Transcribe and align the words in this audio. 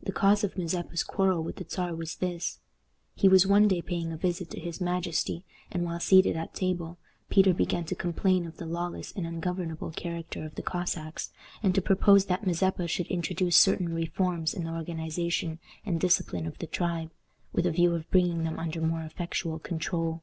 The 0.00 0.12
cause 0.12 0.44
of 0.44 0.56
Mazeppa's 0.56 1.02
quarrel 1.02 1.42
with 1.42 1.56
the 1.56 1.66
Czar 1.68 1.92
was 1.92 2.14
this: 2.18 2.60
He 3.16 3.26
was 3.26 3.48
one 3.48 3.66
day 3.66 3.82
paying 3.82 4.12
a 4.12 4.16
visit 4.16 4.48
to 4.50 4.60
his 4.60 4.80
majesty, 4.80 5.44
and, 5.72 5.82
while 5.84 5.98
seated 5.98 6.36
at 6.36 6.54
table, 6.54 6.98
Peter 7.30 7.52
began 7.52 7.84
to 7.86 7.96
complain 7.96 8.46
of 8.46 8.58
the 8.58 8.64
lawless 8.64 9.10
and 9.10 9.26
ungovernable 9.26 9.90
character 9.90 10.44
of 10.44 10.54
the 10.54 10.62
Cossacks, 10.62 11.32
and 11.64 11.74
to 11.74 11.82
propose 11.82 12.26
that 12.26 12.46
Mazeppa 12.46 12.86
should 12.86 13.08
introduce 13.08 13.56
certain 13.56 13.92
reforms 13.92 14.54
in 14.54 14.62
the 14.62 14.70
organization 14.70 15.58
and 15.84 16.00
discipline 16.00 16.46
of 16.46 16.58
the 16.58 16.68
tribe, 16.68 17.10
with 17.52 17.66
a 17.66 17.72
view 17.72 17.92
of 17.96 18.08
bringing 18.12 18.44
them 18.44 18.60
under 18.60 18.80
more 18.80 19.02
effectual 19.02 19.58
control. 19.58 20.22